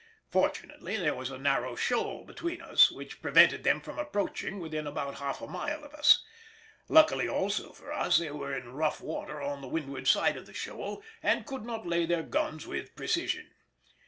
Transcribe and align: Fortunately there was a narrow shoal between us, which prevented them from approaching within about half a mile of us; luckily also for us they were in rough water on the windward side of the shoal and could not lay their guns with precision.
Fortunately 0.31 0.97
there 0.97 1.13
was 1.13 1.29
a 1.29 1.37
narrow 1.37 1.75
shoal 1.75 2.25
between 2.25 2.59
us, 2.59 2.89
which 2.89 3.21
prevented 3.21 3.63
them 3.63 3.79
from 3.79 3.99
approaching 3.99 4.59
within 4.59 4.87
about 4.87 5.19
half 5.19 5.43
a 5.43 5.47
mile 5.47 5.83
of 5.83 5.93
us; 5.93 6.23
luckily 6.89 7.27
also 7.27 7.71
for 7.71 7.93
us 7.93 8.17
they 8.17 8.31
were 8.31 8.51
in 8.57 8.73
rough 8.73 8.99
water 8.99 9.39
on 9.43 9.61
the 9.61 9.67
windward 9.67 10.07
side 10.07 10.37
of 10.37 10.47
the 10.47 10.55
shoal 10.55 11.03
and 11.21 11.45
could 11.45 11.65
not 11.67 11.85
lay 11.85 12.07
their 12.07 12.23
guns 12.23 12.65
with 12.65 12.95
precision. 12.95 13.51